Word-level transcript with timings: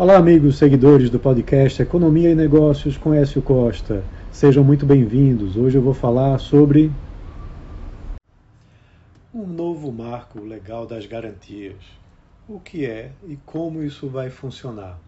Olá, 0.00 0.16
amigos 0.16 0.56
seguidores 0.56 1.10
do 1.10 1.20
podcast 1.20 1.82
Economia 1.82 2.30
e 2.30 2.34
Negócios 2.34 2.96
com 2.96 3.12
Écio 3.12 3.42
Costa. 3.42 4.02
Sejam 4.32 4.64
muito 4.64 4.86
bem-vindos. 4.86 5.58
Hoje 5.58 5.76
eu 5.76 5.82
vou 5.82 5.92
falar 5.92 6.38
sobre 6.38 6.90
um 9.34 9.46
novo 9.46 9.92
marco 9.92 10.40
legal 10.40 10.86
das 10.86 11.04
garantias. 11.04 11.76
O 12.48 12.58
que 12.58 12.86
é 12.86 13.12
e 13.28 13.36
como 13.44 13.82
isso 13.82 14.08
vai 14.08 14.30
funcionar? 14.30 14.98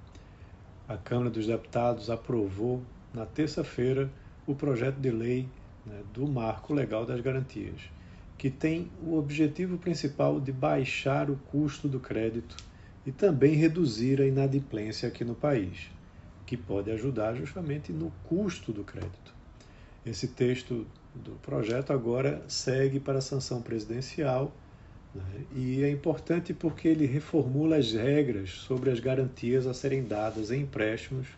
A 0.86 0.98
Câmara 0.98 1.30
dos 1.30 1.46
Deputados 1.46 2.11
aprovou 2.11 2.82
na 3.14 3.24
terça-feira 3.24 4.11
o 4.46 4.54
projeto 4.54 4.96
de 4.96 5.11
lei 5.11 5.48
né, 5.86 6.00
do 6.12 6.29
Marco 6.29 6.74
Legal 6.74 7.06
das 7.06 7.22
Garantias, 7.22 7.80
que 8.36 8.50
tem 8.50 8.90
o 9.02 9.16
objetivo 9.16 9.79
principal 9.79 10.38
de 10.38 10.52
baixar 10.52 11.30
o 11.30 11.36
custo 11.50 11.88
do 11.88 11.98
crédito 11.98 12.54
e 13.07 13.12
também 13.12 13.55
reduzir 13.55 14.21
a 14.21 14.27
inadimplência 14.27 15.09
aqui 15.09 15.25
no 15.25 15.34
país, 15.34 15.91
que 16.47 16.56
pode 16.56 16.91
ajudar 16.91 17.34
justamente 17.34 17.92
no 17.92 18.12
custo 18.25 18.73
do 18.73 18.84
crédito. 18.84 19.34
Esse 20.05 20.28
texto 20.28 20.87
do 21.15 21.33
projeto 21.42 21.92
agora 21.92 22.42
segue 22.48 22.98
para 22.98 23.19
a 23.19 23.23
sanção 23.23 23.61
presidencial 23.61 24.52
né, 25.15 25.45
e 25.55 25.83
é 25.83 25.91
importante 25.91 26.55
porque 26.55 26.88
ele 26.88 27.06
reformula 27.06 27.77
as 27.77 27.92
regras 27.92 28.51
sobre 28.51 28.91
as 28.91 28.98
garantias 28.98 29.66
a 29.66 29.75
serem 29.75 30.05
dadas 30.05 30.50
em 30.50 30.62
empréstimos 30.62 31.28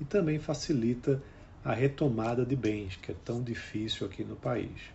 e 0.00 0.04
também 0.04 0.38
facilita 0.38 1.22
a 1.62 1.74
retomada 1.74 2.44
de 2.44 2.56
bens, 2.56 2.96
que 2.96 3.12
é 3.12 3.14
tão 3.24 3.42
difícil 3.42 4.06
aqui 4.06 4.24
no 4.24 4.36
país. 4.36 4.90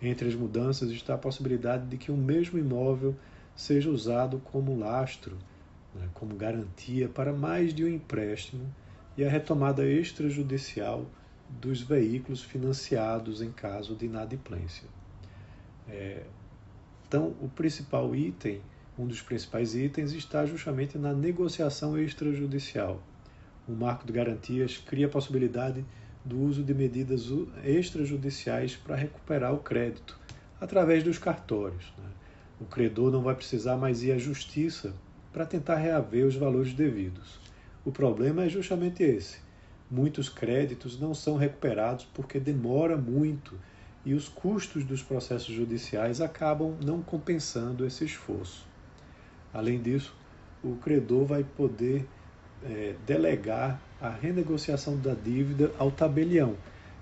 Entre 0.00 0.28
as 0.28 0.34
mudanças 0.34 0.90
está 0.90 1.14
a 1.14 1.18
possibilidade 1.18 1.86
de 1.86 1.96
que 1.96 2.12
um 2.12 2.16
mesmo 2.16 2.58
imóvel 2.58 3.14
seja 3.60 3.90
usado 3.90 4.38
como 4.38 4.78
lastro, 4.78 5.36
né, 5.94 6.08
como 6.14 6.34
garantia 6.34 7.10
para 7.10 7.30
mais 7.30 7.74
de 7.74 7.84
um 7.84 7.88
empréstimo 7.88 8.66
e 9.18 9.22
a 9.22 9.28
retomada 9.28 9.84
extrajudicial 9.86 11.04
dos 11.60 11.82
veículos 11.82 12.42
financiados 12.42 13.42
em 13.42 13.52
caso 13.52 13.94
de 13.94 14.06
inadimplência. 14.06 14.88
É, 15.86 16.22
então, 17.06 17.34
o 17.38 17.50
principal 17.50 18.14
item, 18.14 18.62
um 18.98 19.06
dos 19.06 19.20
principais 19.20 19.74
itens, 19.74 20.12
está 20.12 20.46
justamente 20.46 20.96
na 20.96 21.12
negociação 21.12 21.98
extrajudicial. 21.98 23.02
O 23.68 23.72
marco 23.72 24.06
de 24.06 24.12
garantias 24.12 24.78
cria 24.78 25.04
a 25.04 25.10
possibilidade 25.10 25.84
do 26.24 26.40
uso 26.40 26.62
de 26.62 26.72
medidas 26.72 27.26
extrajudiciais 27.62 28.74
para 28.74 28.96
recuperar 28.96 29.52
o 29.52 29.58
crédito 29.58 30.18
através 30.58 31.04
dos 31.04 31.18
cartórios. 31.18 31.92
Né? 31.98 32.10
O 32.60 32.66
credor 32.66 33.10
não 33.10 33.22
vai 33.22 33.34
precisar 33.34 33.78
mais 33.78 34.02
ir 34.02 34.12
à 34.12 34.18
justiça 34.18 34.92
para 35.32 35.46
tentar 35.46 35.76
reaver 35.76 36.26
os 36.26 36.36
valores 36.36 36.74
devidos. 36.74 37.40
O 37.86 37.90
problema 37.90 38.44
é 38.44 38.48
justamente 38.50 39.02
esse. 39.02 39.38
Muitos 39.90 40.28
créditos 40.28 41.00
não 41.00 41.14
são 41.14 41.36
recuperados 41.36 42.06
porque 42.12 42.38
demora 42.38 42.98
muito 42.98 43.58
e 44.04 44.12
os 44.12 44.28
custos 44.28 44.84
dos 44.84 45.02
processos 45.02 45.54
judiciais 45.54 46.20
acabam 46.20 46.76
não 46.84 47.00
compensando 47.00 47.86
esse 47.86 48.04
esforço. 48.04 48.66
Além 49.54 49.80
disso, 49.80 50.14
o 50.62 50.76
credor 50.76 51.24
vai 51.24 51.42
poder 51.42 52.06
é, 52.62 52.94
delegar 53.06 53.80
a 54.00 54.10
renegociação 54.10 54.98
da 54.98 55.14
dívida 55.14 55.72
ao 55.78 55.90
tabelião, 55.90 56.56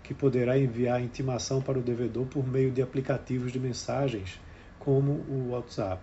que 0.05 0.15
poderá 0.15 0.57
enviar 0.57 1.03
intimação 1.03 1.61
para 1.61 1.79
o 1.79 1.83
devedor 1.83 2.27
por 2.27 2.47
meio 2.47 2.71
de 2.71 2.81
aplicativos 2.81 3.51
de 3.51 3.59
mensagens 3.59 4.41
como 4.89 5.23
o 5.29 5.51
WhatsApp. 5.51 6.01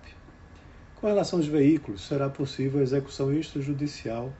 Com 0.97 1.07
relação 1.07 1.39
aos 1.39 1.47
veículos, 1.47 2.07
será 2.07 2.29
possível 2.29 2.79
a 2.79 2.83
execução 2.83 3.33
extrajudicial 3.33 4.31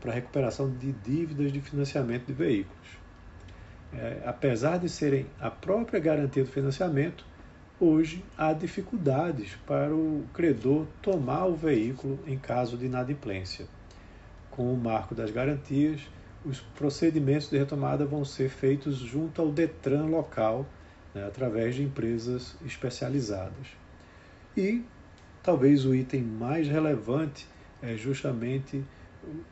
para 0.00 0.10
a 0.10 0.14
recuperação 0.16 0.68
de 0.68 0.90
dívidas 0.90 1.52
de 1.52 1.60
financiamento 1.60 2.26
de 2.26 2.32
veículos. 2.32 2.98
É, 3.92 4.20
apesar 4.26 4.78
de 4.80 4.88
serem 4.88 5.26
a 5.38 5.52
própria 5.52 6.00
garantia 6.00 6.42
do 6.42 6.50
financiamento, 6.50 7.24
hoje 7.78 8.24
há 8.36 8.52
dificuldades 8.52 9.56
para 9.64 9.94
o 9.94 10.24
credor 10.34 10.84
tomar 11.00 11.46
o 11.46 11.54
veículo 11.54 12.18
em 12.26 12.36
caso 12.36 12.76
de 12.76 12.86
inadimplência. 12.86 13.66
Com 14.50 14.74
o 14.74 14.76
marco 14.76 15.14
das 15.14 15.30
garantias, 15.30 16.00
os 16.44 16.58
procedimentos 16.60 17.48
de 17.48 17.56
retomada 17.56 18.04
vão 18.04 18.24
ser 18.24 18.48
feitos 18.48 18.96
junto 18.96 19.40
ao 19.40 19.52
Detran 19.52 20.06
local, 20.06 20.66
né, 21.14 21.24
através 21.24 21.76
de 21.76 21.84
empresas 21.84 22.56
especializadas. 22.66 23.80
E 24.56 24.84
talvez 25.42 25.86
o 25.86 25.94
item 25.94 26.22
mais 26.22 26.68
relevante 26.68 27.48
é 27.80 27.96
justamente 27.96 28.84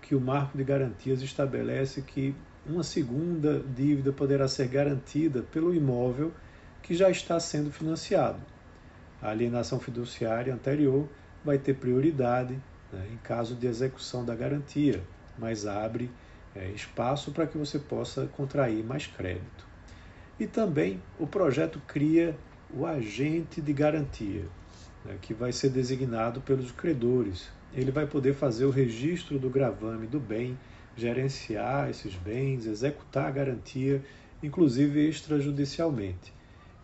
que 0.03 0.15
o 0.15 0.21
marco 0.21 0.59
de 0.59 0.63
garantias 0.63 1.23
estabelece 1.23 2.03
que 2.03 2.35
uma 2.67 2.83
segunda 2.83 3.61
dívida 3.61 4.13
poderá 4.13 4.47
ser 4.47 4.69
garantida 4.69 5.43
pelo 5.43 5.75
imóvel 5.75 6.33
que 6.83 6.95
já 6.95 7.09
está 7.09 7.41
sendo 7.41 7.71
financiado. 7.71 8.41
A 9.23 9.31
alienação 9.31 9.81
fiduciária 9.81 10.53
anterior 10.53 11.09
vai 11.43 11.57
ter 11.57 11.75
prioridade 11.75 12.61
né, 12.93 13.07
em 13.11 13.17
caso 13.19 13.55
de 13.55 13.67
execução 13.67 14.23
da 14.23 14.35
garantia, 14.35 15.03
mas 15.39 15.67
abre 15.67 16.11
é, 16.55 16.69
espaço 16.73 17.33
para 17.33 17.47
que 17.47 17.57
você 17.57 17.79
possa 17.79 18.27
contrair 18.27 18.85
mais 18.85 19.07
crédito. 19.07 19.67
E 20.39 20.47
também 20.47 21.03
o 21.19 21.27
projeto 21.27 21.81
cria 21.87 22.37
o 22.71 22.85
agente 22.85 23.63
de 23.63 23.73
garantia 23.73 24.45
né, 25.05 25.17
que 25.21 25.35
vai 25.35 25.53
ser 25.53 25.71
designado 25.71 26.41
pelos 26.41 26.71
credores. 26.71 27.49
Ele 27.73 27.91
vai 27.91 28.07
poder 28.07 28.35
fazer 28.35 28.65
o 28.65 28.71
registro 28.71 29.39
do 29.39 29.49
gravame 29.49 30.07
do 30.07 30.19
bem, 30.19 30.59
gerenciar 30.97 31.89
esses 31.89 32.15
bens, 32.15 32.67
executar 32.67 33.27
a 33.27 33.31
garantia, 33.31 34.03
inclusive 34.43 35.09
extrajudicialmente, 35.09 36.33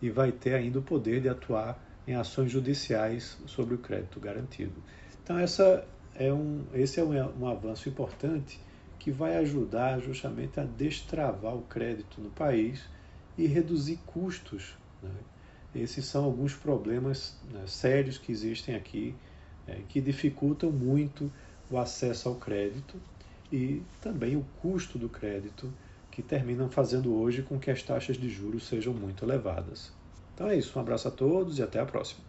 e 0.01 0.09
vai 0.09 0.31
ter 0.31 0.53
ainda 0.53 0.79
o 0.79 0.83
poder 0.83 1.21
de 1.21 1.29
atuar 1.29 1.83
em 2.07 2.15
ações 2.15 2.51
judiciais 2.51 3.37
sobre 3.45 3.75
o 3.75 3.77
crédito 3.77 4.19
garantido. 4.19 4.81
Então, 5.23 5.37
essa 5.37 5.85
é 6.15 6.31
um, 6.31 6.63
esse 6.73 6.99
é 6.99 7.03
um, 7.03 7.41
um 7.41 7.47
avanço 7.47 7.89
importante 7.89 8.59
que 8.97 9.11
vai 9.11 9.37
ajudar 9.37 9.99
justamente 9.99 10.59
a 10.59 10.63
destravar 10.63 11.55
o 11.55 11.61
crédito 11.63 12.21
no 12.21 12.29
país 12.29 12.83
e 13.37 13.45
reduzir 13.45 13.99
custos. 14.05 14.75
Né? 15.03 15.09
Esses 15.81 16.05
são 16.05 16.25
alguns 16.25 16.53
problemas 16.53 17.37
né, 17.51 17.63
sérios 17.67 18.17
que 18.17 18.31
existem 18.31 18.75
aqui, 18.75 19.15
é, 19.67 19.79
que 19.87 20.01
dificultam 20.01 20.71
muito 20.71 21.31
o 21.69 21.77
acesso 21.77 22.29
ao 22.29 22.35
crédito 22.35 22.95
e 23.51 23.81
também 24.01 24.35
o 24.35 24.45
custo 24.61 24.97
do 24.97 25.07
crédito, 25.07 25.71
que 26.11 26.21
terminam 26.21 26.69
fazendo 26.69 27.13
hoje 27.13 27.43
com 27.43 27.59
que 27.59 27.69
as 27.69 27.83
taxas 27.83 28.17
de 28.17 28.29
juros 28.29 28.65
sejam 28.65 28.93
muito 28.93 29.23
elevadas. 29.23 29.91
Então 30.33 30.47
é 30.47 30.55
isso, 30.55 30.77
um 30.77 30.81
abraço 30.81 31.07
a 31.07 31.11
todos 31.11 31.59
e 31.59 31.63
até 31.63 31.79
a 31.79 31.85
próxima. 31.85 32.21